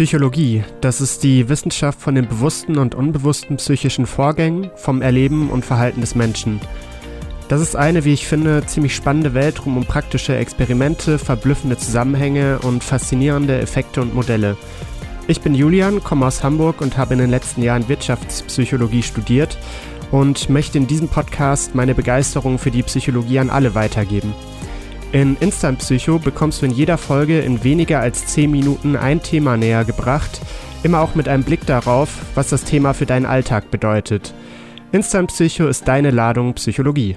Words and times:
Psychologie, 0.00 0.64
das 0.80 1.02
ist 1.02 1.24
die 1.24 1.50
Wissenschaft 1.50 2.00
von 2.00 2.14
den 2.14 2.26
bewussten 2.26 2.78
und 2.78 2.94
unbewussten 2.94 3.58
psychischen 3.58 4.06
Vorgängen, 4.06 4.70
vom 4.74 5.02
Erleben 5.02 5.50
und 5.50 5.62
Verhalten 5.62 6.00
des 6.00 6.14
Menschen. 6.14 6.58
Das 7.48 7.60
ist 7.60 7.76
eine, 7.76 8.06
wie 8.06 8.14
ich 8.14 8.26
finde, 8.26 8.64
ziemlich 8.64 8.96
spannende 8.96 9.34
Welt 9.34 9.66
rum 9.66 9.76
um 9.76 9.84
praktische 9.84 10.34
Experimente, 10.34 11.18
verblüffende 11.18 11.76
Zusammenhänge 11.76 12.60
und 12.60 12.82
faszinierende 12.82 13.60
Effekte 13.60 14.00
und 14.00 14.14
Modelle. 14.14 14.56
Ich 15.26 15.42
bin 15.42 15.54
Julian, 15.54 16.02
komme 16.02 16.24
aus 16.24 16.42
Hamburg 16.42 16.80
und 16.80 16.96
habe 16.96 17.12
in 17.12 17.20
den 17.20 17.28
letzten 17.28 17.62
Jahren 17.62 17.86
Wirtschaftspsychologie 17.90 19.02
studiert 19.02 19.58
und 20.10 20.48
möchte 20.48 20.78
in 20.78 20.86
diesem 20.86 21.08
Podcast 21.08 21.74
meine 21.74 21.94
Begeisterung 21.94 22.58
für 22.58 22.70
die 22.70 22.84
Psychologie 22.84 23.38
an 23.38 23.50
alle 23.50 23.74
weitergeben. 23.74 24.32
In 25.12 25.36
Instant 25.40 25.80
Psycho 25.80 26.20
bekommst 26.20 26.62
du 26.62 26.66
in 26.66 26.72
jeder 26.72 26.96
Folge 26.96 27.40
in 27.40 27.64
weniger 27.64 27.98
als 27.98 28.26
10 28.26 28.48
Minuten 28.48 28.94
ein 28.94 29.20
Thema 29.20 29.56
näher 29.56 29.84
gebracht, 29.84 30.40
immer 30.84 31.00
auch 31.00 31.16
mit 31.16 31.26
einem 31.26 31.42
Blick 31.42 31.66
darauf, 31.66 32.18
was 32.36 32.50
das 32.50 32.62
Thema 32.62 32.94
für 32.94 33.06
deinen 33.06 33.26
Alltag 33.26 33.72
bedeutet. 33.72 34.32
Instant 34.92 35.30
Psycho 35.30 35.66
ist 35.66 35.88
deine 35.88 36.12
Ladung 36.12 36.54
Psychologie. 36.54 37.16